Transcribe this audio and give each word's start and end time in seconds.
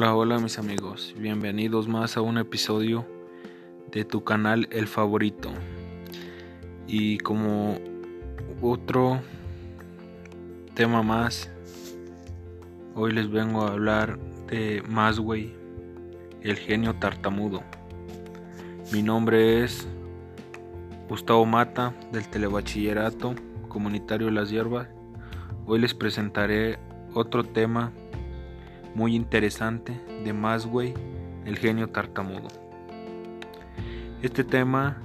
Hola, 0.00 0.14
hola 0.14 0.38
mis 0.38 0.60
amigos, 0.60 1.12
bienvenidos 1.18 1.88
más 1.88 2.16
a 2.16 2.20
un 2.20 2.38
episodio 2.38 3.04
de 3.90 4.04
tu 4.04 4.22
canal 4.22 4.68
El 4.70 4.86
Favorito. 4.86 5.50
Y 6.86 7.18
como 7.18 7.80
otro 8.62 9.20
tema 10.74 11.02
más, 11.02 11.50
hoy 12.94 13.10
les 13.10 13.28
vengo 13.28 13.62
a 13.62 13.72
hablar 13.72 14.20
de 14.46 14.84
Masway, 14.88 15.52
el 16.42 16.54
genio 16.54 16.94
tartamudo. 16.94 17.64
Mi 18.92 19.02
nombre 19.02 19.64
es 19.64 19.84
Gustavo 21.08 21.44
Mata 21.44 21.92
del 22.12 22.28
Telebachillerato 22.28 23.34
Comunitario 23.66 24.30
Las 24.30 24.48
Hierbas. 24.48 24.86
Hoy 25.66 25.80
les 25.80 25.92
presentaré 25.92 26.78
otro 27.14 27.42
tema 27.42 27.90
muy 28.98 29.14
interesante 29.14 29.92
de 30.24 30.32
Masway, 30.32 30.92
el 31.44 31.56
genio 31.56 31.88
tartamudo. 31.88 32.48
Este 34.22 34.42
tema 34.42 35.00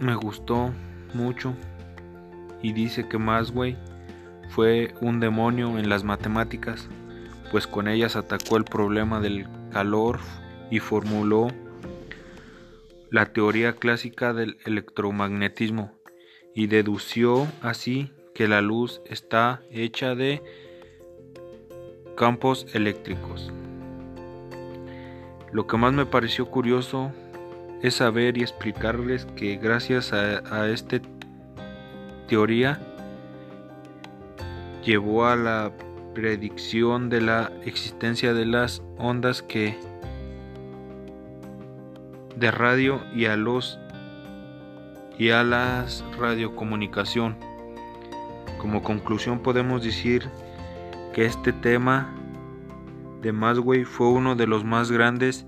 me 0.00 0.14
gustó 0.14 0.70
mucho 1.14 1.54
y 2.60 2.74
dice 2.74 3.08
que 3.08 3.16
Masway 3.16 3.78
fue 4.50 4.92
un 5.00 5.18
demonio 5.18 5.78
en 5.78 5.88
las 5.88 6.04
matemáticas, 6.04 6.90
pues 7.50 7.66
con 7.66 7.88
ellas 7.88 8.14
atacó 8.14 8.58
el 8.58 8.64
problema 8.64 9.18
del 9.18 9.48
calor 9.70 10.18
y 10.70 10.78
formuló 10.80 11.48
la 13.10 13.32
teoría 13.32 13.76
clásica 13.76 14.34
del 14.34 14.58
electromagnetismo 14.66 15.90
y 16.54 16.66
dedució 16.66 17.46
así 17.62 18.12
que 18.34 18.48
la 18.48 18.60
luz 18.60 19.02
está 19.06 19.62
hecha 19.70 20.14
de 20.14 20.42
campos 22.16 22.66
eléctricos. 22.72 23.52
Lo 25.52 25.66
que 25.66 25.76
más 25.76 25.92
me 25.92 26.06
pareció 26.06 26.46
curioso 26.46 27.12
es 27.82 27.96
saber 27.96 28.38
y 28.38 28.42
explicarles 28.42 29.26
que 29.36 29.56
gracias 29.56 30.12
a, 30.12 30.68
esta 30.68 31.00
teoría 32.28 32.80
llevó 34.84 35.26
a 35.26 35.36
la 35.36 35.72
predicción 36.14 37.10
de 37.10 37.20
la 37.20 37.52
existencia 37.64 38.34
de 38.34 38.46
las 38.46 38.82
ondas 38.98 39.42
que 39.42 39.76
de 42.36 42.50
radio 42.50 43.02
y 43.14 43.26
a 43.26 43.36
los 43.36 43.78
y 45.18 45.30
a 45.30 45.42
las 45.44 46.04
radiocomunicación 46.18 47.36
como 48.62 48.80
conclusión 48.80 49.40
podemos 49.40 49.82
decir 49.82 50.28
que 51.12 51.24
este 51.24 51.52
tema 51.52 52.14
de 53.20 53.32
Masway 53.32 53.82
fue 53.82 54.06
uno 54.06 54.36
de 54.36 54.46
los 54.46 54.64
más 54.64 54.92
grandes 54.92 55.44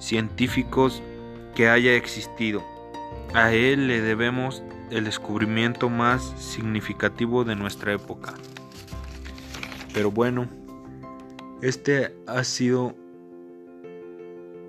científicos 0.00 1.00
que 1.54 1.68
haya 1.68 1.94
existido. 1.94 2.64
A 3.34 3.52
él 3.52 3.86
le 3.86 4.00
debemos 4.00 4.64
el 4.90 5.04
descubrimiento 5.04 5.90
más 5.90 6.34
significativo 6.38 7.44
de 7.44 7.54
nuestra 7.54 7.92
época. 7.92 8.34
Pero 9.94 10.10
bueno, 10.10 10.48
este 11.62 12.16
ha 12.26 12.42
sido 12.42 12.96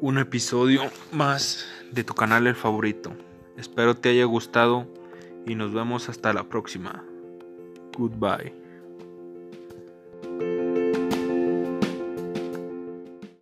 un 0.01 0.19
episodio 0.19 0.83
más 1.11 1.65
de 1.91 2.03
tu 2.03 2.13
canal 2.13 2.45
el 2.45 2.55
favorito. 2.55 3.11
Espero 3.57 3.97
te 3.97 4.09
haya 4.09 4.25
gustado 4.25 4.85
y 5.47 5.55
nos 5.55 5.73
vemos 5.73 6.09
hasta 6.09 6.31
la 6.31 6.43
próxima. 6.43 7.08
Goodbye. 7.99 8.53